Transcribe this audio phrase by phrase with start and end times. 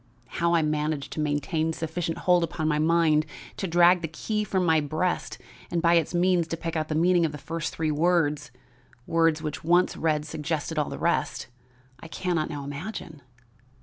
[0.41, 3.23] "How I managed to maintain sufficient hold upon my mind
[3.57, 5.37] to drag the key from my breast
[5.69, 8.49] and by its means to pick out the meaning of the first three words
[9.05, 11.49] words which once read suggested all the rest
[11.99, 13.21] I can not now imagine.